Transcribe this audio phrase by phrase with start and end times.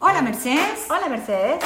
[0.00, 0.86] Hola Mercedes.
[0.88, 1.56] Hola Mercedes.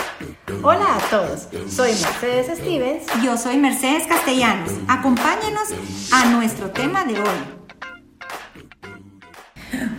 [0.62, 1.48] Hola a todos.
[1.70, 3.04] Soy Mercedes Stevens.
[3.22, 4.70] Yo soy Mercedes Castellanos.
[4.88, 5.68] Acompáñenos
[6.10, 7.38] a nuestro tema de hoy.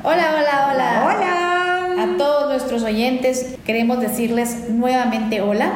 [0.03, 1.03] Hola, hola, hola.
[1.05, 2.03] Hola.
[2.03, 5.71] A todos nuestros oyentes queremos decirles nuevamente hola.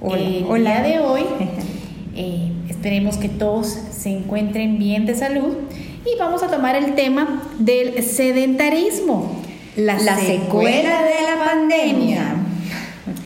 [0.00, 0.22] Hola.
[0.22, 0.76] Eh, Hola.
[0.76, 1.24] El día de hoy
[2.14, 5.56] eh, esperemos que todos se encuentren bien de salud
[6.04, 9.44] y vamos a tomar el tema del sedentarismo.
[9.76, 12.22] La, secuela de la pandemia.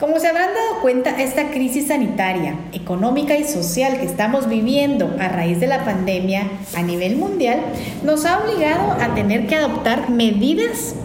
[0.01, 5.29] Como se habrán dado cuenta, esta crisis sanitaria, económica y social que estamos viviendo a
[5.29, 7.61] raíz de la pandemia a nivel mundial
[8.03, 10.97] nos ha obligado a tener que adoptar medidas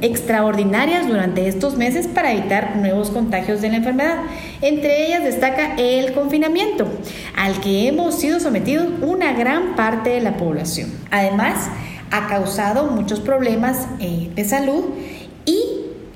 [0.00, 4.16] extraordinarias durante estos meses para evitar nuevos contagios de la enfermedad.
[4.62, 6.88] Entre ellas destaca el confinamiento,
[7.36, 10.92] al que hemos sido sometidos una gran parte de la población.
[11.10, 11.68] Además,
[12.10, 14.84] ha causado muchos problemas eh, de salud
[15.46, 15.58] y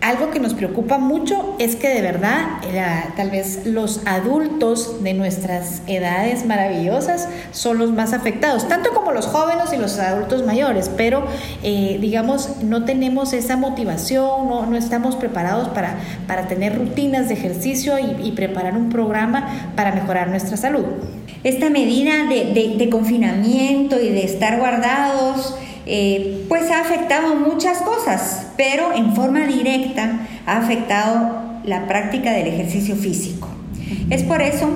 [0.00, 2.40] algo que nos preocupa mucho es que de verdad
[2.74, 9.12] la- tal vez los adultos de nuestras edades maravillosas son los más afectados, tanto como
[9.12, 11.22] los jóvenes y los adultos mayores, pero
[11.62, 15.94] eh, digamos no tenemos esa motivación, no, no estamos preparados para,
[16.26, 20.84] para tener rutinas de ejercicio y, preparar un programa para mejorar nuestra salud.
[21.44, 25.54] Esta medida de- de confinamiento y de estar guardados,
[25.86, 32.48] eh, pues ha afectado muchas cosas, pero en forma directa ha afectado la práctica del
[32.48, 33.48] ejercicio físico.
[34.10, 34.68] Es por eso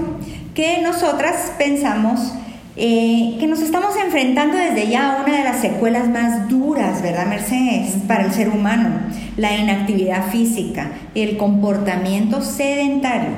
[0.55, 2.33] que nosotras pensamos
[2.79, 7.27] eh, que nos estamos enfrentando desde ya a una de las secuelas más duras, ¿verdad,
[7.27, 7.95] Mercedes?
[8.07, 8.91] Para el ser humano,
[9.39, 13.31] la inactividad física, el comportamiento sedentario.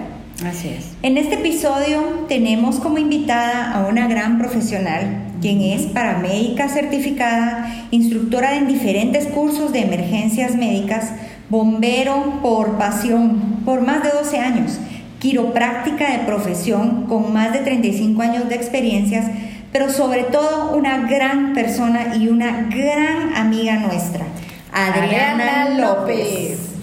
[0.45, 0.89] Así es.
[1.03, 8.57] En este episodio tenemos como invitada a una gran profesional, quien es paramédica certificada, instructora
[8.57, 11.13] en diferentes cursos de emergencias médicas,
[11.49, 14.79] bombero por pasión por más de 12 años,
[15.21, 19.31] quiropráctica de profesión con más de 35 años de experiencias,
[19.73, 24.27] pero sobre todo una gran persona y una gran amiga nuestra,
[24.73, 26.77] Adriana, Adriana López.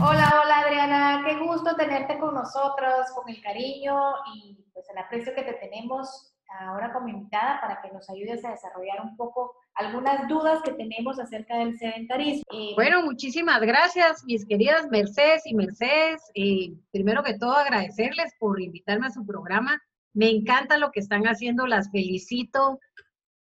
[0.00, 3.96] Hola, hola Adriana, qué gusto tenerte con nosotros, con el cariño
[4.34, 8.50] y pues el aprecio que te tenemos ahora como invitada para que nos ayudes a
[8.50, 12.42] desarrollar un poco algunas dudas que tenemos acerca del sedentarismo.
[12.74, 16.20] Bueno, muchísimas gracias, mis queridas Mercedes y Mercedes.
[16.90, 19.80] Primero que todo, agradecerles por invitarme a su programa.
[20.14, 22.80] Me encanta lo que están haciendo, las felicito.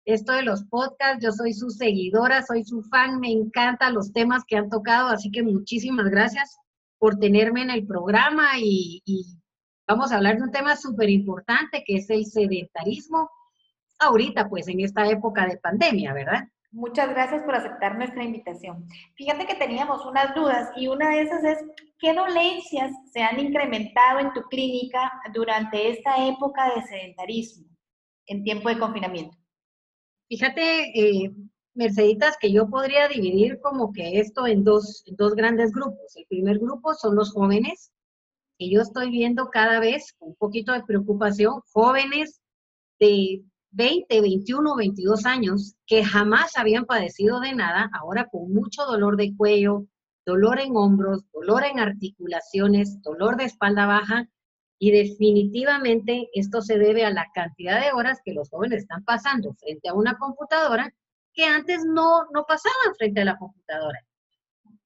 [0.07, 4.43] Esto de los podcasts, yo soy su seguidora, soy su fan, me encantan los temas
[4.47, 6.59] que han tocado, así que muchísimas gracias
[6.99, 9.03] por tenerme en el programa y
[9.87, 13.31] vamos a hablar de un tema súper importante que es el sedentarismo
[13.99, 16.45] ahorita, pues en esta época de pandemia, ¿verdad?
[16.73, 18.85] Muchas gracias por aceptar nuestra invitación.
[19.15, 21.59] Fíjate que teníamos unas dudas y una de esas es,
[22.01, 27.69] ¿qué dolencias se han incrementado en tu clínica durante esta época de sedentarismo
[28.27, 29.37] en tiempo de confinamiento?
[30.29, 31.33] Fíjate, eh,
[31.75, 36.17] Merceditas, que yo podría dividir como que esto en dos, en dos grandes grupos.
[36.17, 37.93] El primer grupo son los jóvenes,
[38.71, 42.41] yo estoy viendo cada vez un poquito de preocupación, jóvenes
[43.01, 49.17] de 20, 21, 22 años que jamás habían padecido de nada, ahora con mucho dolor
[49.17, 49.87] de cuello,
[50.25, 54.29] dolor en hombros, dolor en articulaciones, dolor de espalda baja,
[54.79, 59.55] y definitivamente esto se debe a la cantidad de horas que los jóvenes están pasando
[59.55, 60.93] frente a una computadora
[61.33, 63.99] que antes no, no pasaban frente a la computadora.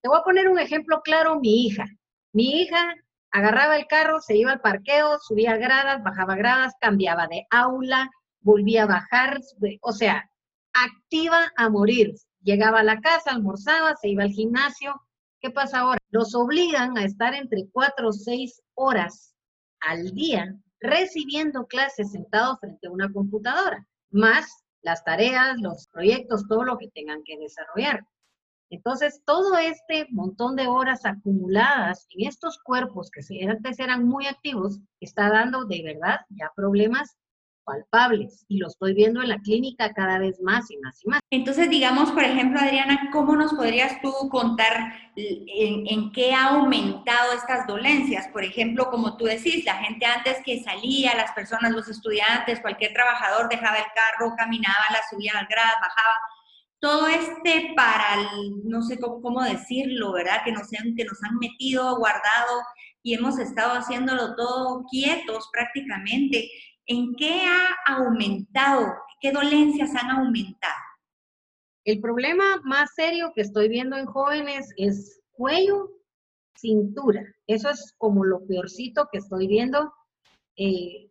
[0.00, 1.84] Te voy a poner un ejemplo claro, mi hija.
[2.32, 2.94] Mi hija
[3.30, 8.84] agarraba el carro, se iba al parqueo, subía gradas, bajaba gradas, cambiaba de aula, volvía
[8.84, 9.40] a bajar,
[9.80, 10.30] o sea,
[10.72, 12.14] activa a morir.
[12.42, 14.94] Llegaba a la casa, almorzaba, se iba al gimnasio.
[15.40, 16.00] ¿Qué pasa ahora?
[16.10, 19.34] Los obligan a estar entre cuatro o seis horas
[19.80, 26.64] al día recibiendo clases sentados frente a una computadora, más las tareas, los proyectos, todo
[26.64, 28.04] lo que tengan que desarrollar.
[28.70, 34.80] Entonces, todo este montón de horas acumuladas en estos cuerpos que antes eran muy activos,
[35.00, 37.16] está dando de verdad ya problemas
[37.68, 41.20] palpables y lo estoy viendo en la clínica cada vez más y más y más.
[41.30, 47.66] Entonces, digamos, por ejemplo, Adriana, ¿cómo nos podrías tú contar en, qué ha aumentado estas
[47.66, 48.28] dolencias?
[48.28, 52.94] Por ejemplo, como tú decís, la gente antes que salía, las personas, los estudiantes, cualquier
[52.94, 56.16] trabajador dejaba el carro, caminaba, la subía al grado, bajaba.
[56.80, 58.30] Todo este para,
[58.64, 60.42] no sé cómo, cómo decirlo, ¿verdad?
[60.44, 62.62] Que nos, han, que nos han metido, guardado
[63.02, 66.50] y hemos estado haciéndolo todo quietos prácticamente.
[66.86, 68.94] ¿En qué ha aumentado?
[69.20, 70.74] ¿Qué dolencias han aumentado?
[71.84, 75.90] El problema más serio que estoy viendo en jóvenes es cuello
[76.58, 77.22] cintura.
[77.46, 79.92] Eso es como lo peorcito que estoy viendo.
[80.56, 81.10] Eh,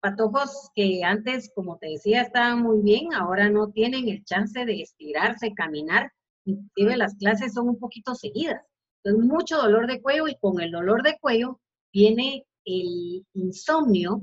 [0.00, 4.82] patojos que antes, como te decía, estaban muy bien, ahora no tienen el chance de
[4.82, 6.12] estirarse, caminar.
[6.44, 8.62] Inclusive las clases son un poquito seguidas.
[9.02, 11.60] Entonces, mucho dolor de cuello y con el dolor de cuello
[11.92, 14.22] viene el insomnio,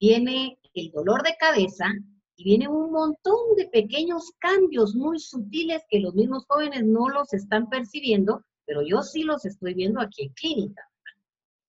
[0.00, 1.86] viene el dolor de cabeza
[2.36, 7.32] y viene un montón de pequeños cambios muy sutiles que los mismos jóvenes no los
[7.32, 10.82] están percibiendo, pero yo sí los estoy viendo aquí en clínica.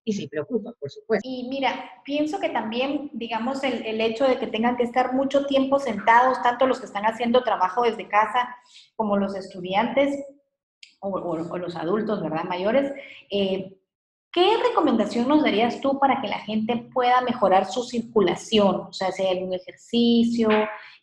[0.06, 1.28] Y se preocupa, por supuesto.
[1.28, 5.46] Y mira, pienso que también, digamos, el, el, hecho de que tengan que estar mucho
[5.46, 8.56] tiempo sentados, tanto los que están haciendo trabajo desde casa
[8.94, 10.24] como los estudiantes
[11.00, 12.44] o, o, o los adultos, ¿verdad?
[12.44, 12.92] Mayores,
[13.30, 13.76] eh,
[14.36, 18.82] ¿Qué recomendación nos darías tú para que la gente pueda mejorar su circulación?
[18.82, 20.50] O sea, hay algún ejercicio,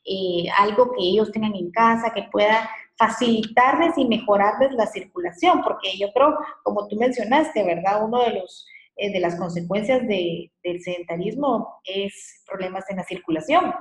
[0.05, 5.97] eh, algo que ellos tengan en casa que pueda facilitarles y mejorarles la circulación, porque
[5.97, 8.05] yo creo, como tú mencionaste, ¿verdad?
[8.05, 13.73] Uno de los eh, de las consecuencias de, del sedentarismo es problemas en la circulación.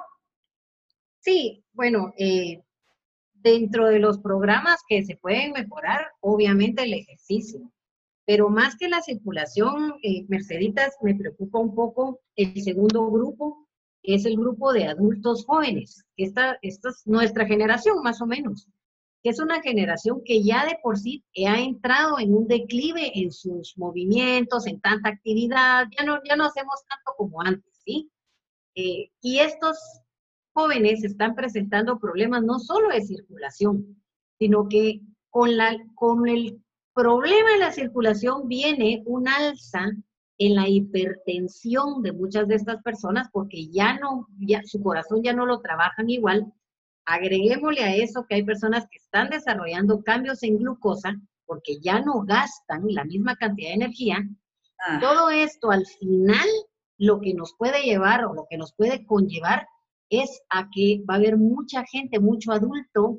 [1.20, 2.62] Sí, bueno, eh,
[3.34, 7.70] dentro de los programas que se pueden mejorar, obviamente el ejercicio.
[8.24, 13.68] Pero más que la circulación, eh, Merceditas, me preocupa un poco el segundo grupo,
[14.02, 16.04] que es el grupo de adultos jóvenes.
[16.16, 18.68] Esta, esta es nuestra generación, más o menos,
[19.22, 23.30] que es una generación que ya de por sí ha entrado en un declive en
[23.30, 28.10] sus movimientos, en tanta actividad, ya no, ya no hacemos tanto como antes, ¿sí?
[28.74, 29.78] Eh, y estos
[30.54, 34.02] jóvenes están presentando problemas no solo de circulación,
[34.38, 36.60] sino que con, la, con el
[36.94, 39.90] problema de la circulación viene un alza
[40.38, 45.32] en la hipertensión de muchas de estas personas porque ya no, ya, su corazón ya
[45.32, 46.52] no lo trabajan igual.
[47.04, 51.14] Agreguémosle a eso que hay personas que están desarrollando cambios en glucosa
[51.46, 54.18] porque ya no gastan la misma cantidad de energía.
[54.86, 54.98] Ah.
[55.00, 56.48] Todo esto al final
[56.98, 59.66] lo que nos puede llevar o lo que nos puede conllevar
[60.08, 63.18] es a que va a haber mucha gente, mucho adulto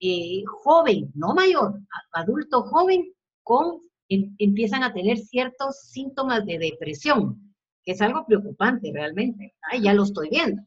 [0.00, 1.80] eh, joven, no mayor,
[2.12, 3.12] adulto joven,
[3.42, 9.54] con, em, empiezan a tener ciertos síntomas de depresión, que es algo preocupante realmente.
[9.62, 10.62] Ay, ya lo estoy viendo.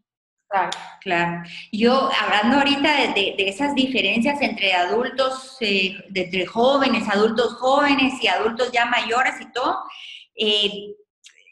[0.50, 1.44] Claro, claro.
[1.72, 8.28] Yo, hablando ahorita de, de, esas diferencias entre adultos, eh, entre jóvenes, adultos jóvenes y
[8.28, 9.78] adultos ya mayores y todo,
[10.36, 10.96] eh,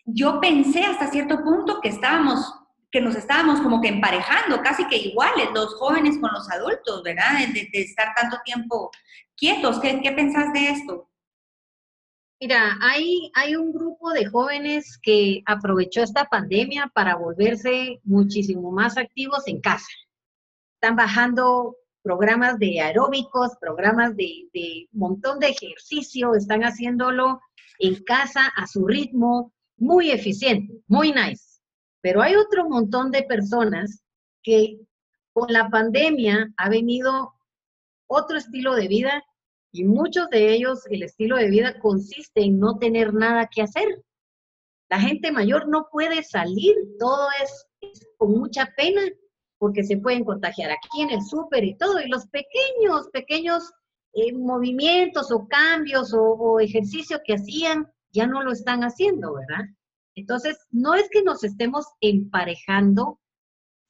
[0.05, 2.53] yo pensé hasta cierto punto que estábamos
[2.89, 7.37] que nos estábamos como que emparejando, casi que iguales, los jóvenes con los adultos, ¿verdad?
[7.53, 8.89] De, de estar tanto tiempo
[9.35, 9.79] quietos.
[9.79, 11.06] ¿Qué, ¿Qué, pensás de esto?
[12.39, 18.97] Mira, hay, hay un grupo de jóvenes que aprovechó esta pandemia para volverse muchísimo más
[18.97, 19.87] activos en casa.
[20.75, 27.41] Están bajando programas de aeróbicos, programas de, de montón de ejercicio, están haciéndolo
[27.79, 31.47] en casa a su ritmo, muy eficiente, muy nice
[32.07, 34.01] pero hay otro montón de personas
[34.41, 34.79] que
[35.33, 37.33] con la pandemia ha venido
[38.07, 39.23] otro estilo de vida
[39.77, 44.03] y muchos de ellos el estilo de vida consiste en no tener nada que hacer.
[44.89, 47.67] La gente mayor no puede salir, todo es,
[48.17, 49.01] con mucha pena
[49.59, 53.71] porque se pueden contagiar aquí en el súper y todo, y los pequeños, pequeños
[54.13, 59.65] eh, movimientos o cambios o, o ejercicio que hacían ya no lo están haciendo, ¿verdad?
[60.15, 63.19] Entonces, no es que nos estemos emparejando,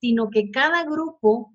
[0.01, 1.53] sino que cada grupo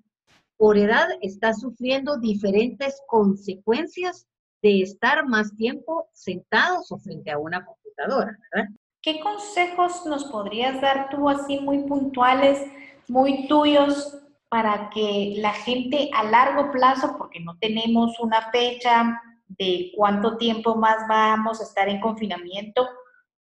[0.57, 4.27] por edad está sufriendo diferentes consecuencias
[4.63, 8.69] de estar más tiempo sentados o frente a una computadora, ¿verdad?
[9.01, 12.65] ¿Qué consejos nos podrías dar tú así muy puntuales,
[13.09, 14.17] muy tuyos,
[14.47, 20.75] para que la gente a largo plazo, porque no tenemos una fecha de cuánto tiempo
[20.75, 22.87] más vamos a estar en confinamiento,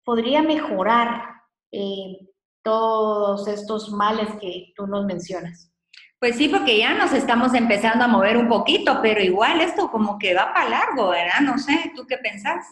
[0.04, 1.24] podría mejorar
[1.72, 2.18] eh,
[2.62, 5.72] todos estos males que tú nos mencionas.
[6.20, 10.18] Pues sí, porque ya nos estamos empezando a mover un poquito, pero igual esto como
[10.18, 11.42] que va para largo, ¿verdad?
[11.44, 12.66] No sé, ¿tú qué pensás?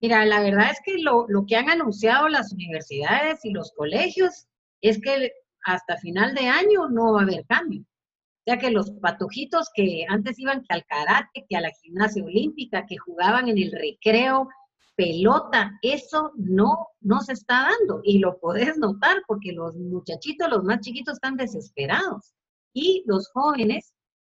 [0.00, 4.48] Mira, la verdad es que lo, lo que han anunciado las universidades y los colegios
[4.80, 5.30] es que
[5.64, 7.82] hasta final de año no va a haber cambio.
[7.82, 12.24] O sea que los patojitos que antes iban que al karate, que a la gimnasia
[12.24, 14.48] olímpica, que jugaban en el recreo,
[14.96, 20.64] pelota, eso no, no se está dando y lo puedes notar porque los muchachitos, los
[20.64, 22.35] más chiquitos están desesperados
[22.76, 23.94] y los jóvenes,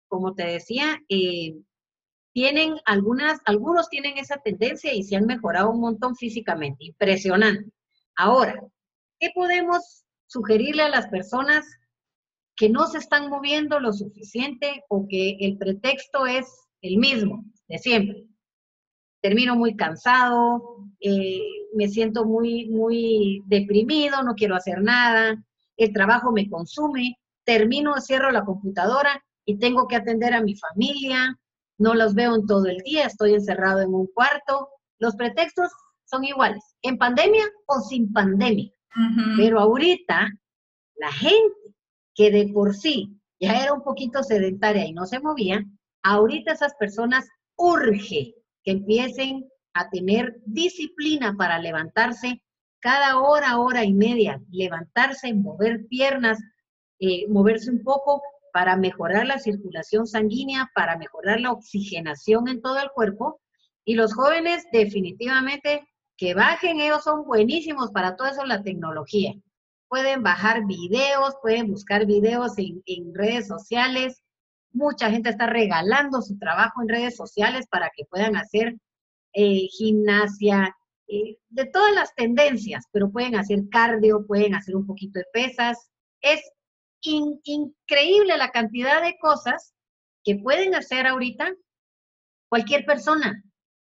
[0.07, 1.55] como te decía, eh,
[2.33, 7.71] tienen algunas, algunos tienen esa tendencia y se han mejorado un montón físicamente, impresionante.
[8.15, 8.61] Ahora,
[9.19, 11.65] ¿qué podemos sugerirle a las personas
[12.55, 16.45] que no se están moviendo lo suficiente o que el pretexto es
[16.81, 18.27] el mismo de siempre?
[19.19, 21.41] termino muy cansado, eh,
[21.73, 25.43] me siento muy, muy deprimido, no quiero hacer nada,
[25.75, 31.39] el trabajo me consume, termino, cierro la computadora y tengo que atender a mi familia,
[31.79, 34.69] no los veo en todo el día, estoy encerrado en un cuarto.
[34.99, 35.71] Los pretextos
[36.05, 38.69] son iguales, en pandemia o sin pandemia.
[39.37, 40.27] Pero ahorita,
[40.95, 41.55] la gente
[42.15, 45.63] que de por sí ya era un poquito sedentaria y no se movía,
[46.03, 52.41] ahorita esas personas urge que empiecen a tener disciplina para levantarse
[52.79, 56.39] cada hora, hora y media, levantarse, mover piernas,
[56.99, 58.21] eh, moverse un poco
[58.53, 63.39] para mejorar la circulación sanguínea, para mejorar la oxigenación en todo el cuerpo.
[63.85, 65.87] Y los jóvenes definitivamente
[66.17, 69.33] que bajen, ellos son buenísimos para todo eso, la tecnología.
[69.87, 74.23] Pueden bajar videos, pueden buscar videos en, redes sociales.
[74.71, 78.75] Mucha gente está regalando su trabajo en redes sociales para que puedan hacer
[79.33, 80.75] eh, gimnasia,
[81.07, 85.89] eh, de todas las tendencias, pero pueden hacer cardio, pueden hacer un poquito de pesas.
[86.21, 86.41] Es
[87.01, 89.73] increíble la cantidad de cosas
[90.23, 91.53] que pueden hacer ahorita
[92.49, 93.43] cualquier persona.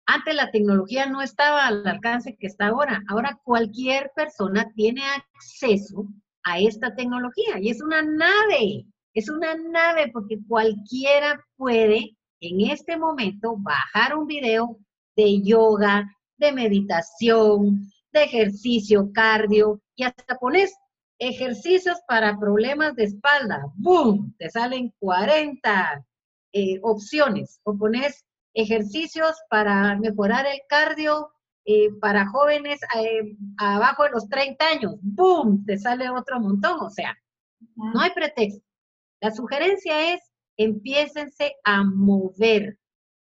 [0.05, 3.03] Antes la tecnología no estaba al alcance que está ahora.
[3.07, 6.07] Ahora cualquier persona tiene acceso
[6.43, 12.97] a esta tecnología y es una nave, es una nave porque cualquiera puede en este
[12.97, 14.77] momento bajar un video
[15.15, 20.73] de yoga, de meditación, de ejercicio cardio y hasta pones
[21.25, 23.71] Ejercicios para problemas de espalda.
[23.75, 24.35] ¡Boom!
[24.37, 26.05] Te salen 40
[26.51, 27.61] eh, opciones.
[27.63, 31.31] O pones ejercicios para mejorar el cardio
[31.63, 34.95] eh, para jóvenes eh, abajo de los 30 años.
[35.01, 35.63] ¡Boom!
[35.65, 36.81] Te sale otro montón.
[36.81, 37.17] O sea,
[37.77, 38.61] no hay pretexto.
[39.21, 40.19] La sugerencia es
[40.57, 42.77] empiécense a mover,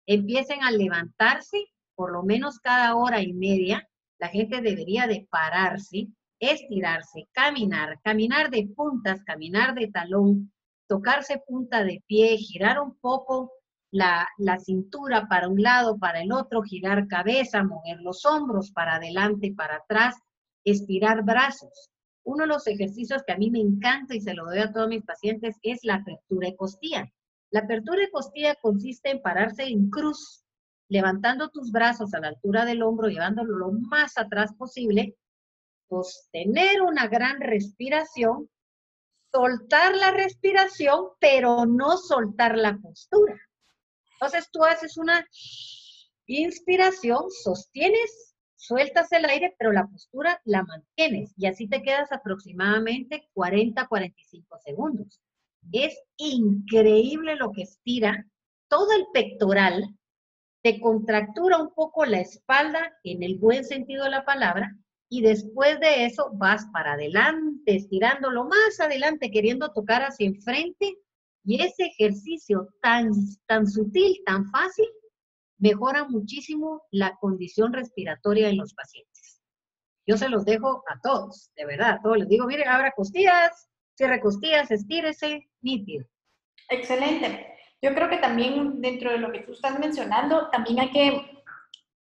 [0.07, 3.87] empiecen a levantarse por lo menos cada hora y media.
[4.19, 6.09] La gente debería de pararse
[6.43, 10.53] estirarse, caminar, caminar de puntas, caminar de talón,
[10.89, 13.53] tocarse punta de pie, girar un poco
[13.93, 14.27] la,
[14.59, 19.77] cintura para un lado, para el otro, girar cabeza, mover los hombros para adelante, para
[19.77, 20.17] atrás,
[20.65, 21.91] estirar brazos.
[22.25, 24.89] Uno de los ejercicios que a mí me encanta y se lo doy a todos
[24.89, 27.09] mis pacientes es la apertura de costilla.
[27.53, 30.43] La apertura de costilla consiste en pararse en cruz,
[30.89, 35.17] levantando tus brazos a la altura del hombro, llevándolo lo más atrás posible
[35.93, 38.49] sostener una gran respiración,
[39.31, 43.39] soltar la respiración, pero no soltar la postura.
[44.15, 45.27] Entonces tú haces una
[46.27, 53.29] inspiración, sostienes, sueltas el aire, pero la postura la mantienes y así te quedas aproximadamente
[53.35, 55.21] 40-45 segundos.
[55.73, 58.27] Es increíble lo que estira
[58.69, 59.95] todo el pectoral,
[60.63, 64.75] te contractura un poco la espalda en el buen sentido de la palabra
[65.13, 70.97] y después de eso vas para adelante, estirándolo más adelante, queriendo tocar hacia enfrente.
[71.45, 73.11] Y ese ejercicio tan,
[73.47, 74.87] tan sutil, tan fácil,
[75.59, 79.43] mejora muchísimo la condición respiratoria en los pacientes.
[80.07, 83.69] Yo se los dejo a todos, de verdad, a todos les digo, mire, abra costillas,
[83.95, 86.07] cierre costillas, estírese, nítido.
[86.71, 87.49] Excelente.
[87.83, 91.45] Yo creo que también dentro de lo que tú estás mencionando, también hay que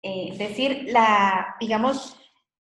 [0.02, 2.20] eh, decir la, digamos,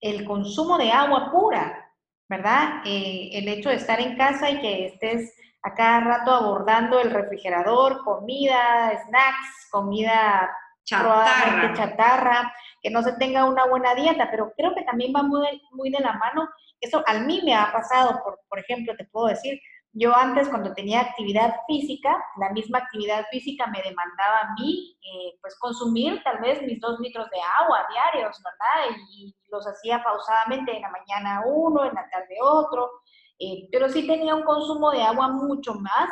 [0.06, 1.92] el consumo de agua pura,
[2.30, 2.82] ¿verdad?
[2.86, 7.10] Eh, el hecho de estar en casa y que estés a cada rato abordando el
[7.10, 11.74] refrigerador, comida, snacks, comida chatarra.
[11.74, 15.90] chatarra, que no se tenga una buena dieta, pero creo que también va muy, muy
[15.90, 16.48] de la mano.
[16.80, 19.60] Eso a mí me ha pasado, por, por ejemplo, te puedo decir,
[19.98, 25.38] yo antes cuando tenía actividad física, la misma actividad física me demandaba a mí, eh,
[25.40, 28.98] pues consumir tal vez mis dos litros de agua diarios, ¿verdad?
[29.10, 32.92] Y, los hacía pausadamente en la mañana uno, en la tarde otro,
[33.40, 36.10] eh, pero sí tenía un consumo de agua mucho más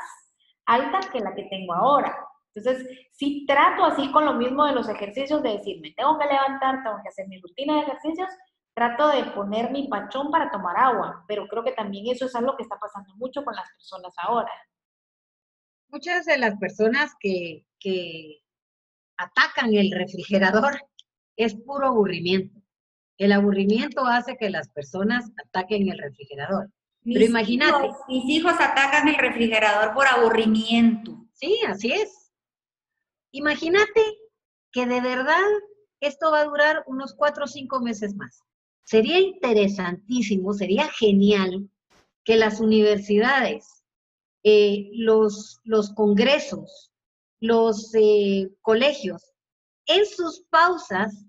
[0.65, 2.15] alta que la que tengo ahora.
[2.55, 6.25] Entonces, sí trato así con lo mismo de los ejercicios, de decir, me tengo que
[6.25, 8.29] levantar, tengo que hacer mi rutina de ejercicios,
[8.73, 12.55] trato de poner mi pachón para tomar agua, pero creo que también eso es algo
[12.57, 14.51] que está pasando mucho con las personas ahora.
[15.89, 17.65] Muchas de las personas que,
[19.17, 20.73] atacan el refrigerador
[21.37, 22.59] es puro aburrimiento.
[23.17, 26.71] El aburrimiento hace que las personas ataquen el refrigerador.
[27.03, 27.91] Pero imagínate.
[28.07, 31.27] mis hijos atacan el refrigerador por aburrimiento.
[31.33, 32.31] Sí, así es.
[33.31, 34.01] Imagínate
[34.71, 35.43] que de verdad
[35.99, 38.41] esto va a durar unos cuatro o cinco meses más.
[38.83, 41.69] Sería interesantísimo, sería genial
[42.23, 43.83] que las universidades,
[44.43, 46.91] eh, los, los congresos,
[47.39, 49.33] los eh, colegios
[49.85, 51.25] en sus pausas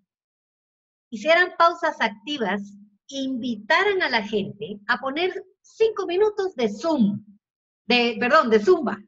[1.11, 2.61] hicieran pausas activas,
[3.09, 7.25] invitaran a la gente a poner cinco minutos de Zoom,
[7.87, 8.99] de, perdón, de Zumba,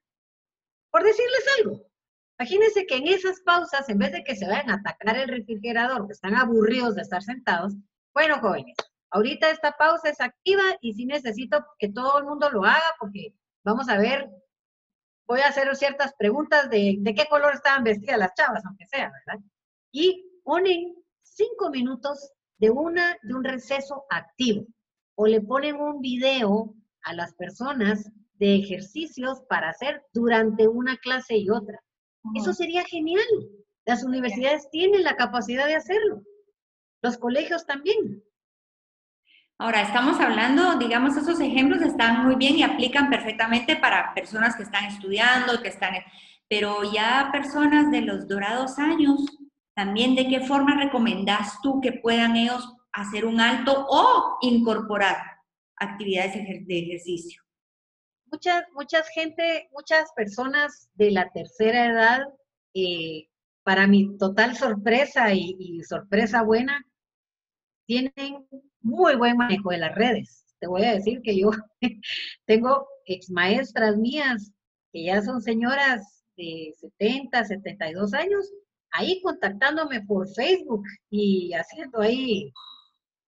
[0.91, 1.87] por decirles algo.
[2.39, 6.07] Imagínense que en esas pausas, en vez de que se vayan a atacar el refrigerador,
[6.07, 7.73] que están aburridos de estar sentados,
[8.17, 8.75] bueno, jóvenes,
[9.11, 13.35] ahorita esta pausa es activa y sí necesito que todo el mundo lo haga porque
[13.63, 14.31] vamos a ver,
[15.27, 19.13] voy a hacer ciertas preguntas de, de qué color estaban vestidas las chavas, aunque sea,
[19.27, 19.45] ¿verdad?
[19.93, 24.65] Y ponen cinco minutos de, una, de un receso activo
[25.17, 31.37] o le ponen un video a las personas de ejercicios para hacer durante una clase
[31.37, 31.79] y otra.
[32.35, 33.27] Eso sería genial.
[33.85, 36.23] Las universidades tienen la capacidad de hacerlo.
[37.07, 38.25] Los colegios también.
[39.59, 44.65] Ahora, estamos hablando, digamos, esos ejemplos están muy bien y aplican perfectamente para personas que
[44.65, 45.95] están estudiando, que están,
[46.49, 49.25] pero ya personas de los dorados años,
[49.73, 55.17] también de qué forma recomendás tú que puedan ellos hacer un alto o incorporar
[55.77, 57.41] actividades de ejercicio.
[58.33, 62.23] Muchas, muchas gente, muchas personas de la tercera edad,
[62.75, 63.29] eh,
[63.63, 66.85] para mi total sorpresa y sorpresa buena,
[67.87, 68.13] tienen
[68.81, 70.45] muy buen manejo de las redes.
[70.59, 71.51] Te voy a decir que yo
[72.47, 74.53] tengo ex maestras mías
[74.93, 78.51] que ya son señoras de 70, 72 años,
[78.93, 82.53] ahí contactándome por Facebook y haciendo ahí,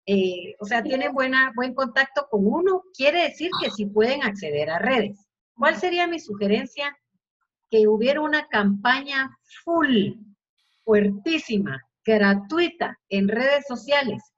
[0.06, 4.70] eh, o sea, tienen buena, buen contacto con uno, quiere decir que sí pueden acceder
[4.70, 5.18] a redes.
[5.56, 6.96] ¿Cuál sería mi sugerencia?
[7.70, 9.30] Que hubiera una campaña
[9.64, 10.14] full,
[10.84, 14.33] fuertísima, gratuita en redes sociales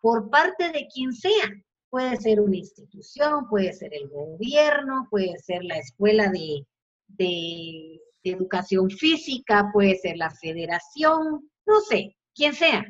[0.00, 1.50] por parte de quien sea.
[1.90, 9.70] Puede ser una institución, puede ser el gobierno, puede ser la escuela de, educación física,
[9.72, 12.84] puede ser la federación, no sé, quien sea.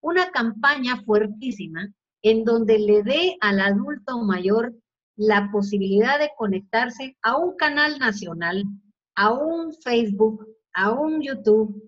[0.00, 4.74] Una campaña fuertísima en donde le dé al adulto mayor
[5.16, 8.64] la posibilidad de conectarse a un canal nacional,
[9.14, 11.87] a un Facebook, a un YouTube,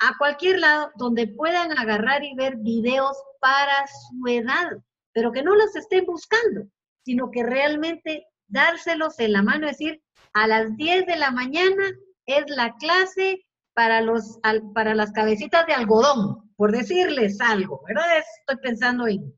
[0.00, 4.78] a cualquier lado donde puedan agarrar y ver videos para su edad,
[5.12, 6.66] pero que no los estén buscando,
[7.04, 11.84] sino que realmente dárselos en la mano, es decir, a las 10 de la mañana
[12.26, 14.38] es la clase para, los,
[14.74, 18.18] para las cabecitas de algodón, por decirles algo, ¿verdad?
[18.18, 19.34] Estoy pensando en,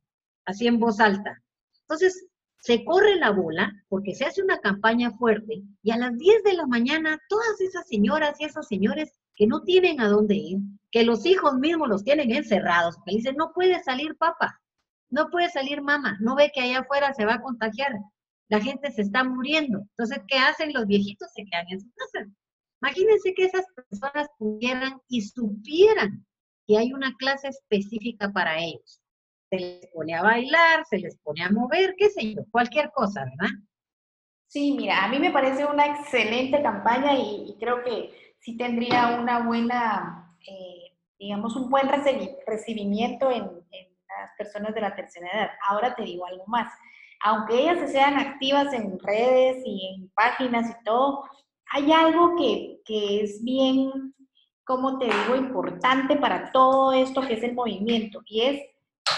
[0.46, 1.42] así en voz alta.
[1.82, 2.26] Entonces,
[2.58, 6.52] se corre la bola porque se hace una campaña fuerte y a las 10 de
[6.52, 10.58] la mañana todas esas señoras y esos señores que no tienen a dónde ir,
[10.90, 14.60] que los hijos mismos los tienen encerrados, que dicen, no puede salir papá,
[15.10, 17.92] no puede salir mamá, no ve que allá afuera se va a contagiar,
[18.48, 19.80] la gente se está muriendo.
[19.96, 21.28] Entonces, ¿qué hacen los viejitos?
[21.34, 22.26] Se quedan en su casa.
[22.82, 26.26] Imagínense que esas personas pudieran y supieran
[26.66, 29.00] que hay una clase específica para ellos.
[29.50, 33.24] Se les pone a bailar, se les pone a mover, qué sé yo, cualquier cosa,
[33.24, 33.54] ¿verdad?
[34.48, 39.46] Sí, mira, a mí me parece una excelente campaña y creo que sí tendría una
[39.46, 41.88] buena, eh, digamos, un buen
[42.46, 43.62] recibimiento en,
[44.20, 45.50] las personas de la tercera edad.
[45.66, 46.70] Ahora te digo algo más.
[47.24, 51.24] Aunque ellas sean activas en redes y en páginas y todo,
[51.70, 53.90] hay algo que, que es bien,
[54.64, 58.62] como te digo, importante para todo esto que es el movimiento y es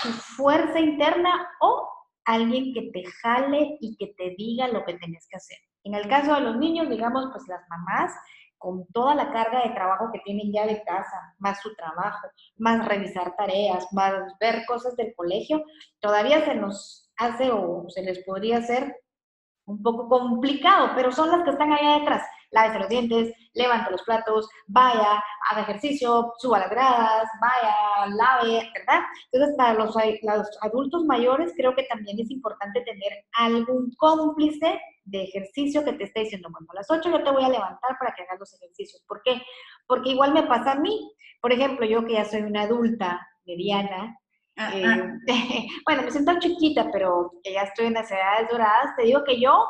[0.02, 1.88] tu fuerza interna o
[2.24, 5.58] alguien que te jale y que te diga lo que tienes que hacer.
[5.82, 8.12] En el caso de los niños, digamos, pues las mamás
[8.64, 12.88] con toda la carga de trabajo que tienen ya de casa, más su trabajo, más
[12.88, 15.62] revisar tareas, más ver cosas del colegio,
[16.00, 18.96] todavía se nos hace o se les podría hacer
[19.66, 22.22] un poco complicado, pero son las que están allá detrás.
[22.54, 29.02] Lávese los dientes, levante los platos, vaya, haga ejercicio, suba las gradas, vaya, lave, ¿verdad?
[29.32, 35.24] Entonces, para los, los adultos mayores creo que también es importante tener algún cómplice de
[35.24, 38.14] ejercicio que te esté diciendo, bueno, a las 8 yo te voy a levantar para
[38.14, 39.02] que hagas los ejercicios.
[39.06, 39.42] ¿Por qué?
[39.86, 41.12] Porque igual me pasa a mí.
[41.40, 44.16] Por ejemplo, yo que ya soy una adulta mediana,
[44.56, 45.12] ah, eh, ah.
[45.86, 49.40] bueno, me siento chiquita, pero que ya estoy en las edades doradas, te digo que
[49.40, 49.66] yo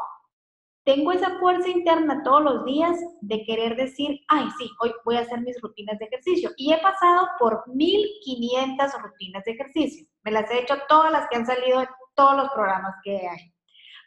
[0.85, 5.21] tengo esa fuerza interna todos los días de querer decir, ay, sí, hoy voy a
[5.21, 6.51] hacer mis rutinas de ejercicio.
[6.59, 10.07] Y he pasado por 1500 rutinas de ejercicio.
[10.23, 13.53] Me las he hecho todas las que han salido en todos los programas que hay.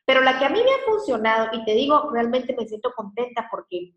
[0.05, 3.47] Pero la que a mí me ha funcionado, y te digo, realmente me siento contenta
[3.49, 3.95] porque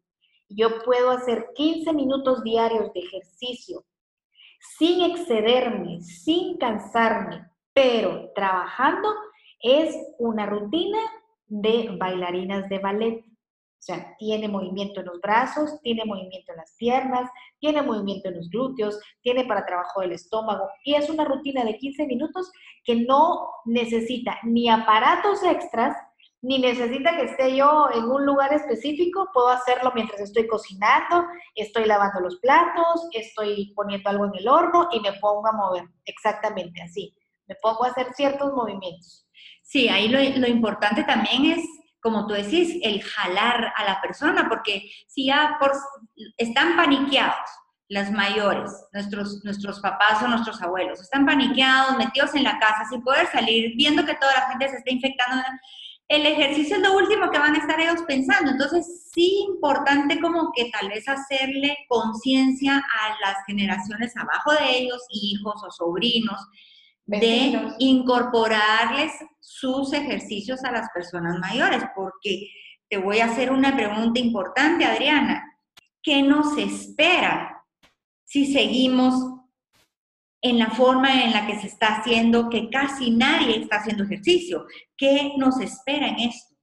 [0.49, 3.85] yo puedo hacer 15 minutos diarios de ejercicio
[4.79, 9.15] sin excederme, sin cansarme, pero trabajando,
[9.63, 10.99] es una rutina
[11.51, 13.25] de bailarinas de ballet.
[13.81, 18.37] O sea, tiene movimiento en los brazos, tiene movimiento en las piernas, tiene movimiento en
[18.37, 22.53] los glúteos, tiene para trabajo del estómago y es una rutina de 15 minutos
[22.85, 25.97] que no necesita ni aparatos extras,
[26.43, 31.87] ni necesita que esté yo en un lugar específico, puedo hacerlo mientras estoy cocinando, estoy
[31.87, 36.83] lavando los platos, estoy poniendo algo en el horno y me pongo a mover, exactamente
[36.83, 37.15] así.
[37.47, 39.27] Me pongo a hacer ciertos movimientos.
[39.63, 41.65] Sí, ahí lo, importante también es
[42.01, 45.73] como tú decís, el jalar a la persona, porque si ya por,
[46.39, 47.49] están paniqueados
[47.89, 53.03] las mayores, nuestros, nuestros papás o nuestros abuelos, están paniqueados, metidos en la casa, sin
[53.03, 55.43] poder salir, viendo que toda la gente se está infectando,
[56.09, 58.51] el ejercicio es lo último que van a estar ellos pensando.
[58.51, 65.01] Entonces, sí importante como que tal vez hacerle conciencia a las generaciones abajo de ellos,
[65.11, 66.41] hijos o sobrinos,
[67.19, 72.49] de incorporarles sus ejercicios a las personas mayores, porque
[72.89, 75.45] te voy a hacer una pregunta importante, Adriana.
[76.03, 77.65] ¿Qué nos espera
[78.25, 79.15] si seguimos
[80.43, 84.67] en la forma en la que se está haciendo, que casi nadie está haciendo ejercicio?
[84.97, 86.55] ¿Qué nos espera en esto?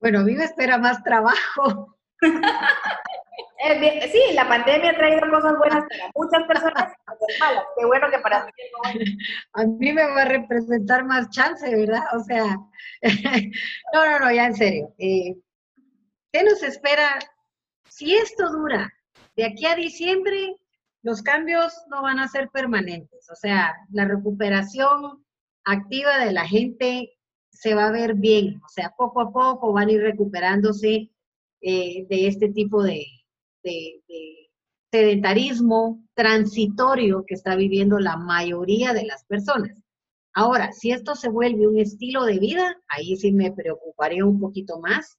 [0.00, 1.96] Bueno, a mí me espera más trabajo.
[3.64, 6.92] Eh, sí, la pandemia ha traído cosas buenas para muchas personas
[7.40, 7.64] malas.
[7.76, 8.52] Qué bueno que para mí
[9.54, 12.02] A mí me va a representar más chance, ¿verdad?
[12.14, 12.44] O sea,
[13.92, 14.94] no, no, no, ya en serio.
[14.98, 15.36] Eh,
[16.32, 17.18] ¿Qué nos espera?
[17.88, 18.92] Si esto dura
[19.36, 20.56] de aquí a diciembre,
[21.02, 23.30] los cambios no van a ser permanentes.
[23.30, 25.24] O sea, la recuperación
[25.64, 27.16] activa de la gente
[27.50, 28.60] se va a ver bien.
[28.64, 31.10] O sea, poco a poco van a ir recuperándose
[31.60, 33.06] eh, de este tipo de,
[33.64, 34.00] de,
[34.92, 39.76] sedentarismo transitorio que está viviendo la mayoría de las personas.
[40.32, 44.78] Ahora, si esto se vuelve un estilo de vida, ahí sí me preocuparía un poquito
[44.78, 45.18] más.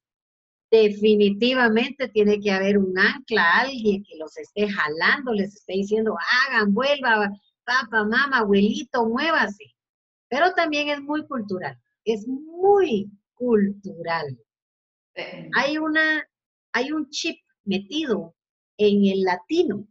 [0.71, 6.15] Definitivamente tiene que haber un ancla, alguien que los esté jalando, les esté diciendo,
[6.47, 7.29] hagan, vuelva,
[7.65, 9.75] papá, mamá, abuelito, muévase.
[10.29, 14.37] Pero también es muy cultural, es muy cultural.
[15.55, 16.25] Hay una,
[16.73, 18.35] hay un chip metido
[18.77, 19.87] en el latino,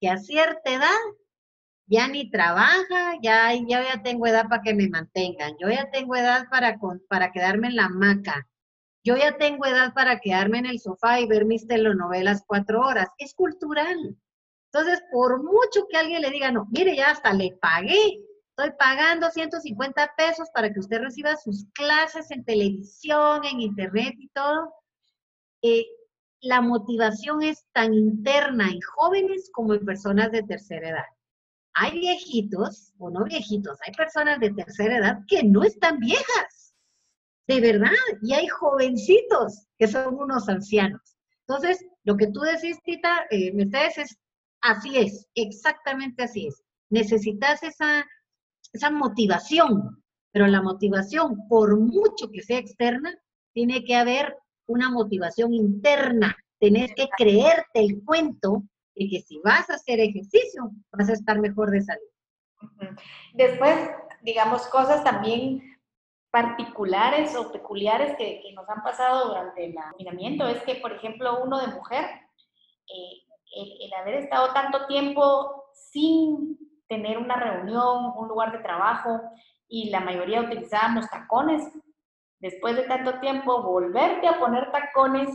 [0.00, 1.00] que a cierta edad
[1.86, 6.16] ya ni trabaja, ya, ya, ya tengo edad para que me mantengan, yo ya tengo
[6.16, 8.48] edad para, para quedarme en la hamaca,
[9.04, 13.08] yo ya tengo edad para quedarme en el sofá y ver mis telenovelas cuatro horas.
[13.18, 14.16] Es cultural.
[14.72, 18.20] Entonces, por mucho que alguien le diga, no, mire, ya hasta le pagué,
[18.56, 24.28] estoy pagando 150 pesos para que usted reciba sus clases en televisión, en internet y
[24.28, 24.72] todo,
[25.62, 25.84] eh,
[26.42, 31.06] la motivación es tan interna en jóvenes como en personas de tercera edad.
[31.74, 36.74] Hay viejitos, o no viejitos, hay personas de tercera edad que no están viejas,
[37.46, 41.16] de verdad, y hay jovencitos que son unos ancianos.
[41.46, 44.18] Entonces, lo que tú decís, Tita, eh, Mercedes, es
[44.60, 46.62] así es, exactamente así es.
[46.90, 48.04] Necesitas esa,
[48.72, 50.02] esa motivación,
[50.32, 53.16] pero la motivación, por mucho que sea externa,
[53.54, 56.36] tiene que haber una motivación interna.
[56.58, 58.62] Tenés que creerte el cuento
[58.94, 62.12] de que si vas a hacer ejercicio, vas a estar mejor de salud.
[63.34, 63.90] Después,
[64.22, 65.72] digamos, cosas también
[66.30, 71.60] particulares o peculiares que, nos han pasado durante el confinamiento es que, por ejemplo, uno
[71.60, 72.04] de mujer,
[72.88, 73.22] eh,
[73.54, 79.20] el, haber estado tanto tiempo sin tener una reunión, un lugar de trabajo,
[79.68, 81.62] y la mayoría utilizábamos tacones,
[82.42, 85.30] después de tanto tiempo, volverte a poner tacones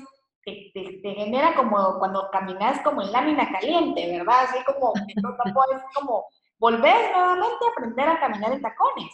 [0.74, 4.44] te, genera como cuando caminas como en lámina caliente, ¿verdad?
[4.44, 5.16] Así como, es
[5.96, 6.26] como
[6.60, 9.12] volver nuevamente a aprender a caminar en tacones.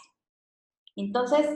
[0.96, 1.48] Entonces,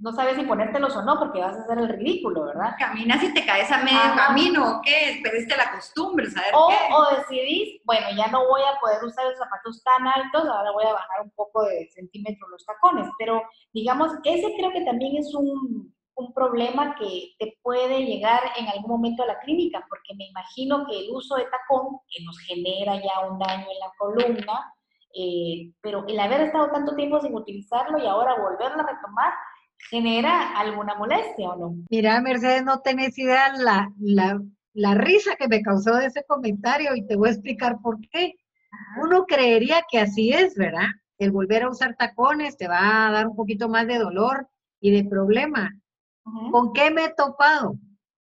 [0.00, 2.74] no sabes si ponértelos o no porque vas a hacer el ridículo, ¿verdad?
[2.78, 5.20] Caminas y te caes a medio camino, ¿o qué?
[5.22, 6.76] Perdiste la costumbre, ¿sabes o, qué?
[6.94, 10.84] O decidís, bueno, ya no voy a poder usar los zapatos tan altos, ahora voy
[10.84, 13.08] a bajar un poco de centímetros los tacones.
[13.18, 18.68] Pero, digamos, ese creo que también es un, un problema que te puede llegar en
[18.68, 22.38] algún momento a la clínica, porque me imagino que el uso de tacón, que nos
[22.40, 24.74] genera ya un daño en la columna,
[25.14, 29.32] eh, pero el haber estado tanto tiempo sin utilizarlo y ahora volverlo a retomar,
[29.90, 31.74] genera alguna molestia o no.
[31.90, 34.40] Mira, Mercedes, no tenés idea la, la,
[34.74, 38.34] la risa que me causó ese comentario y te voy a explicar por qué.
[39.02, 40.88] Uno creería que así es, ¿verdad?
[41.18, 44.48] El volver a usar tacones te va a dar un poquito más de dolor
[44.80, 45.70] y de problema.
[46.50, 47.76] ¿Con qué me he topado?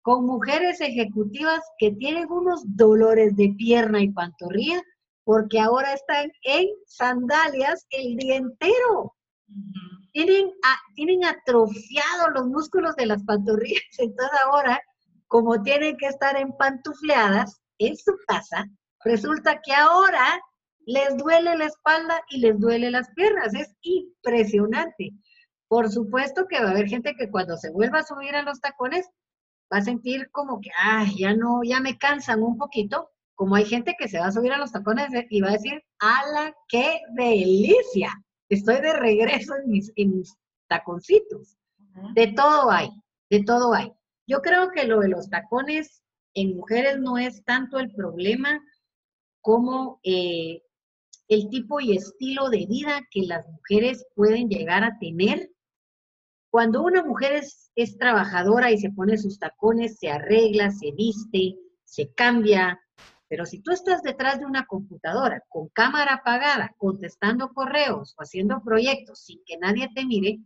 [0.02, 4.82] Con mujeres ejecutivas que tienen unos dolores de pierna y pantorrilla
[5.32, 9.16] porque ahora están en sandalias el día entero.
[10.12, 10.52] tienen,
[10.94, 14.82] tienen atrofiados los músculos de las pantorrillas, entonces ahora
[15.28, 18.66] como tienen que estar empantufleadas en su casa,
[19.06, 20.38] resulta que ahora
[20.86, 23.54] les duele la espalda y les duele las piernas.
[23.54, 25.12] Es impresionante.
[25.70, 28.60] Por supuesto que va a haber gente que cuando se vuelva a subir a los
[28.60, 29.10] tacones
[29.74, 33.66] va a sentir como que, ay, ya no, ya me cansan un poquito, como hay
[33.66, 37.00] gente que se va a subir a los tacones y va a decir, ¡ala, qué
[37.16, 38.12] delicia!
[38.50, 40.36] Estoy de regreso en mis, en mis
[40.68, 41.58] taconcitos.
[42.14, 42.90] De todo hay,
[43.30, 43.92] de todo hay.
[44.28, 46.02] Yo creo que lo de los tacones
[46.34, 48.62] en mujeres no es tanto el problema
[49.42, 50.62] como eh,
[51.28, 55.50] el tipo y estilo de vida que las mujeres pueden llegar a tener.
[56.50, 61.56] Cuando una mujer es, es trabajadora y se pone sus tacones, se arregla, se viste,
[61.86, 62.80] se cambia,
[63.32, 68.62] pero si tú estás detrás de una computadora con cámara apagada, contestando correos o haciendo
[68.62, 70.42] proyectos sin que nadie te mire,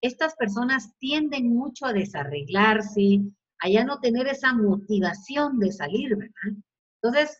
[0.00, 3.22] estas personas tienden mucho a desarreglarse,
[3.58, 6.62] a ya no tener esa motivación de salir, ¿verdad?
[7.02, 7.36] Entonces,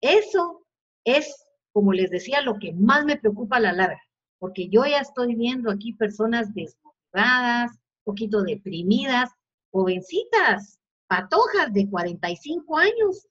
[0.00, 0.64] eso
[1.04, 4.00] es, como les decía, lo que más me preocupa a la larga,
[4.38, 9.28] porque yo ya estoy viendo aquí personas desmotivadas, poquito deprimidas,
[9.70, 13.28] jovencitas, patojas de 45 años,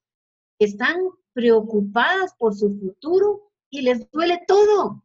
[0.58, 0.96] están
[1.32, 5.04] preocupadas por su futuro y les duele todo.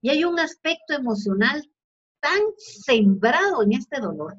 [0.00, 1.62] Y hay un aspecto emocional
[2.20, 4.36] tan sembrado en este dolor.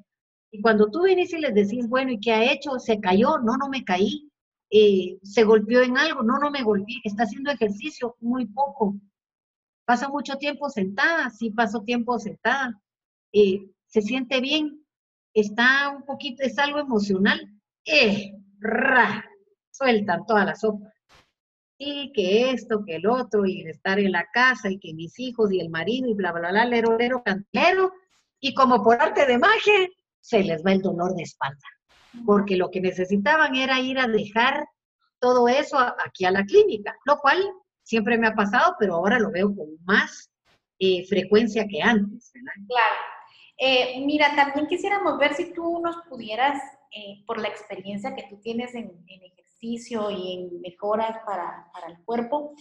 [0.52, 2.80] Y cuando tú vienes y les decís, bueno, ¿y qué ha hecho?
[2.80, 3.38] ¿Se cayó?
[3.39, 4.32] No, no me caí.
[4.70, 6.24] Eh, ¿Se golpeó en algo?
[6.24, 6.96] No, no me golpeé.
[7.04, 8.15] ¿Está haciendo ejercicio?
[8.20, 8.96] Muy poco.
[9.86, 11.30] ¿Pasa mucho tiempo sentada?
[11.30, 12.82] Sí, paso tiempo sentada.
[13.32, 14.86] Eh, ¿Se siente bien?
[15.34, 17.39] ¿Está un poquito, es algo emocional?
[17.86, 19.24] Eh, ra,
[19.77, 20.91] sueltan toda la sopa
[21.77, 25.51] y que esto, que el otro, y estar en la casa, y que mis hijos,
[25.51, 27.93] y el marido, y bla, bla, bla, lero, lero, cantero,
[28.39, 29.87] y como por arte de magia,
[30.19, 31.67] se les va el dolor de espalda,
[32.25, 34.67] porque lo que necesitaban era ir a dejar
[35.19, 37.43] todo eso aquí a la clínica, lo cual
[37.83, 40.31] siempre me ha pasado, pero ahora lo veo con más
[40.79, 42.31] eh, frecuencia que antes.
[42.67, 42.95] Claro.
[43.59, 46.61] Eh, mira, también quisiéramos ver si tú nos pudieras,
[46.91, 49.23] eh, por la experiencia que tú tienes en, en
[49.67, 52.53] y en mejoras para, para el cuerpo,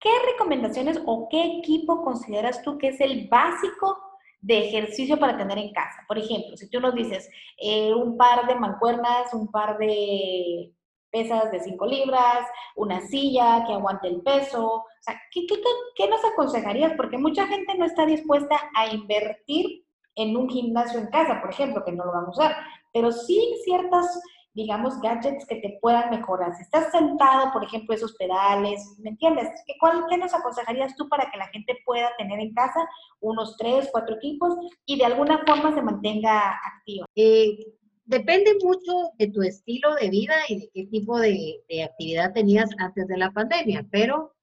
[0.00, 3.98] ¿qué recomendaciones o qué equipo consideras tú que es el básico
[4.40, 6.04] de ejercicio para tener en casa?
[6.06, 7.28] Por ejemplo, si tú nos dices
[7.58, 10.72] eh, un par de mancuernas, un par de
[11.10, 15.56] pesas de 5 libras, una silla que aguante el peso, o sea, ¿qué, qué,
[15.94, 16.92] qué nos aconsejarías?
[16.96, 21.84] Porque mucha gente no está dispuesta a invertir en un gimnasio en casa, por ejemplo,
[21.84, 22.56] que no lo vamos a usar,
[22.92, 24.20] pero sí ciertas
[24.58, 26.52] digamos, gadgets que te puedan mejorar.
[26.56, 29.48] Si estás sentado, por ejemplo, esos pedales, ¿me entiendes?
[29.64, 32.80] ¿Qué, cuál, ¿Qué nos aconsejarías tú para que la gente pueda tener en casa
[33.20, 37.06] unos tres, cuatro equipos y de alguna forma se mantenga activa?
[37.14, 37.56] Eh,
[38.04, 42.68] depende mucho de tu estilo de vida y de qué tipo de, de actividad tenías
[42.78, 44.34] antes de la pandemia, pero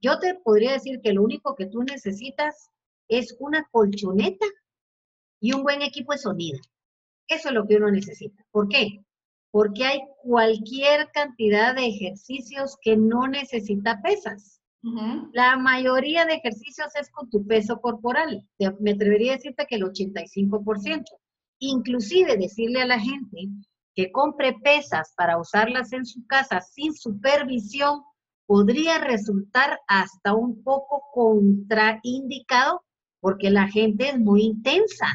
[0.00, 2.70] yo te podría decir que lo único que tú necesitas
[3.06, 4.46] es una colchoneta
[5.40, 6.58] y un buen equipo de sonido.
[7.28, 8.42] Eso es lo que uno necesita.
[8.50, 9.04] ¿Por qué?
[9.58, 14.60] Porque hay cualquier cantidad de ejercicios que no necesita pesas.
[15.32, 18.46] La mayoría de ejercicios es con tu peso corporal.
[18.78, 21.02] Me atrevería a decirte que el 85%.
[21.58, 23.48] Inclusive decirle a la gente
[23.96, 28.04] que compre pesas para usarlas en su casa sin supervisión
[28.46, 32.84] podría resultar hasta un poco contraindicado
[33.18, 35.08] porque la gente es muy intensa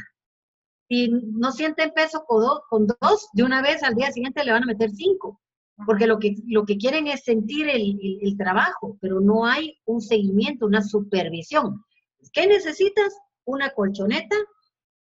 [0.88, 4.52] si no sienten peso con dos, con dos, de una vez al día siguiente le
[4.52, 5.42] van a meter cinco,
[5.86, 10.02] porque lo que, lo que quieren es sentir el, el, trabajo, pero no hay un
[10.02, 11.84] seguimiento, una supervisión.
[12.32, 13.14] ¿Qué necesitas?
[13.46, 14.36] Una colchoneta,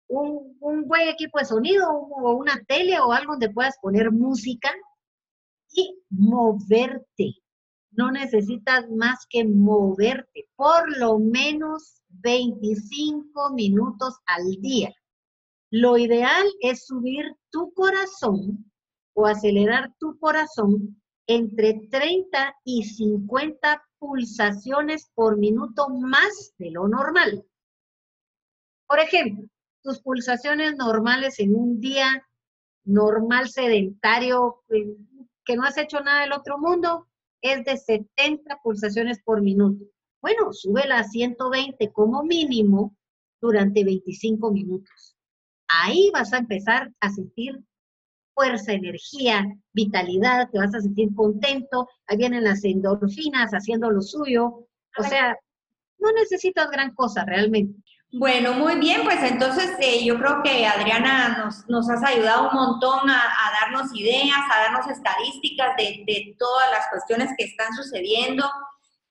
[0.07, 4.71] un, un buen equipo de sonido o una tele o algo donde puedas poner música
[5.71, 7.33] y moverte.
[7.91, 14.93] No necesitas más que moverte por lo menos 25 minutos al día.
[15.69, 18.71] Lo ideal es subir tu corazón
[19.13, 27.45] o acelerar tu corazón entre 30 y 50 pulsaciones por minuto más de lo normal.
[28.87, 29.49] Por ejemplo,
[29.83, 32.25] tus pulsaciones normales en un día
[32.85, 37.09] normal sedentario que no has hecho nada del otro mundo
[37.41, 39.83] es de 70 pulsaciones por minuto.
[40.21, 42.95] Bueno, súbela a 120 como mínimo
[43.41, 45.16] durante 25 minutos
[45.83, 47.59] ahí vas a empezar a sentir
[48.33, 54.67] fuerza, energía, vitalidad, te vas a sentir contento, ahí vienen las endorfinas haciendo lo suyo,
[54.97, 55.35] o sea,
[55.97, 57.81] no necesitas gran cosa realmente.
[58.11, 62.55] Bueno, muy bien, pues entonces eh, yo creo que Adriana nos, nos has ayudado un
[62.55, 68.49] montón a, darnos ideas, a darnos estadísticas de, de, todas las cuestiones que están sucediendo.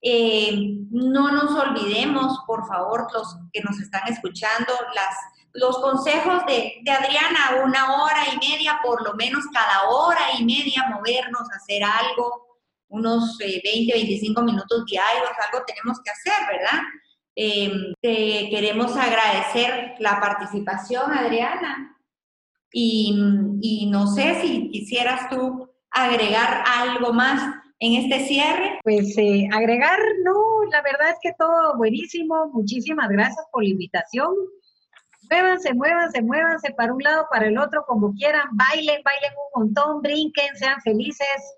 [0.00, 5.14] Eh, no nos olvidemos, por favor, los que nos están escuchando, las,
[5.52, 10.86] los consejos de, Adriana, una hora y media, por lo menos cada hora y media,
[10.88, 16.80] movernos, hacer algo, unos 20, eh, 25 minutos diarios, algo tenemos que hacer, ¿verdad?
[17.34, 21.92] Eh, te queremos agradecer la participación, Adriana.
[22.72, 28.78] Y, no sé si quisieras tú agregar algo más en este cierre.
[28.82, 32.50] Pues eh, agregar, no, la verdad es que todo buenísimo.
[32.52, 34.34] Muchísimas gracias por la invitación.
[35.30, 38.48] Muévanse, muévanse, muévanse para un lado, para el otro, como quieran.
[38.52, 41.56] Bailen, bailen un montón, brinquen, sean felices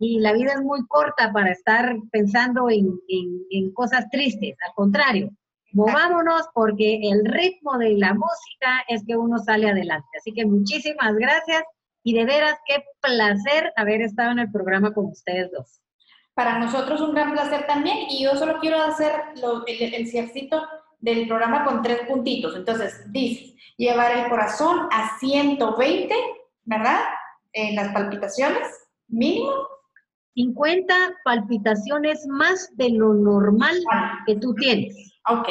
[0.00, 5.30] y la vida es muy corta para estar pensando en, cosas tristes, al contrario,
[5.72, 10.08] movámonos porque el ritmo de la música es que uno sale adelante.
[10.18, 11.62] Así que muchísimas gracias
[12.02, 15.82] y de veras qué placer haber estado en el programa con ustedes dos.
[16.32, 20.62] Para nosotros un gran placer también y yo solo quiero hacer el, el ciercito
[21.00, 22.54] del programa con tres puntitos.
[22.56, 26.14] Entonces, dices, llevar el corazón a 120,
[26.64, 27.00] ¿verdad?
[27.52, 28.68] En las palpitaciones,
[29.08, 29.52] mínimo,
[30.34, 33.76] 50 palpitaciones más de lo normal
[34.26, 34.94] que tú tienes.
[35.28, 35.48] Ok,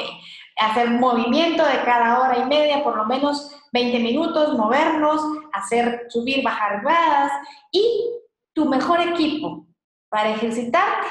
[0.58, 5.22] hacer movimiento de cada hora y media, por lo menos 20 minutos, movernos,
[5.54, 7.32] hacer subir, bajar gradas
[7.72, 8.10] y
[8.54, 9.68] tu mejor equipo
[10.10, 11.08] para ejercitarte,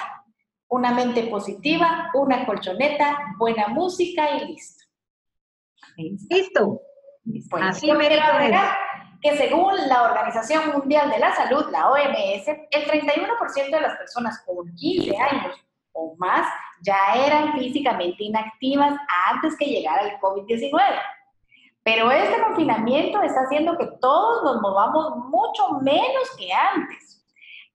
[0.69, 4.85] una mente positiva, una colchoneta, buena música y listo.
[5.97, 6.81] Listo.
[7.61, 8.09] Así me
[9.21, 14.43] que según la Organización Mundial de la Salud, la OMS, el 31% de las personas
[14.47, 15.57] con 15 años
[15.93, 16.47] o más
[16.83, 18.97] ya eran físicamente inactivas
[19.29, 20.81] antes que llegara el COVID-19.
[21.83, 27.18] Pero este confinamiento está haciendo que todos nos movamos mucho menos que antes.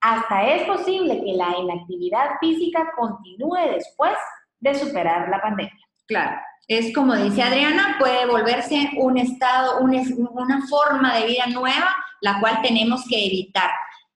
[0.03, 4.13] Hasta es posible que la inactividad física continúe después
[4.59, 5.87] de superar la pandemia.
[6.05, 6.37] Claro
[6.67, 12.61] es como dice Adriana, puede volverse un estado, una forma de vida nueva, la cual
[12.61, 13.69] tenemos que evitar.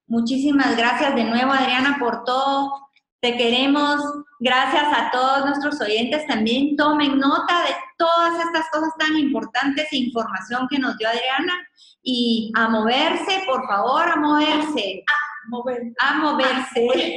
[0.07, 2.87] Muchísimas gracias de nuevo, Adriana, por todo.
[3.19, 4.01] Te queremos.
[4.39, 6.25] Gracias a todos nuestros oyentes.
[6.27, 11.53] También tomen nota de todas estas cosas tan importantes e información que nos dio Adriana.
[12.01, 15.03] Y a moverse, por favor, a moverse.
[15.05, 15.93] A moverse.
[15.99, 17.15] A moverse.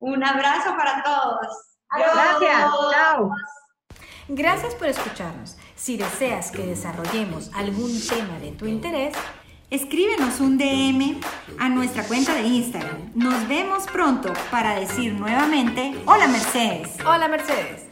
[0.00, 1.46] Un abrazo para todos.
[1.90, 2.70] Gracias.
[2.92, 3.30] Chao.
[4.28, 5.56] Gracias por escucharnos.
[5.74, 9.14] Si deseas que desarrollemos algún tema de tu interés,
[9.70, 11.20] escríbenos un DM
[11.58, 13.12] a nuestra cuenta de Instagram.
[13.14, 16.96] Nos vemos pronto para decir nuevamente, hola Mercedes.
[17.06, 17.88] Hola Mercedes.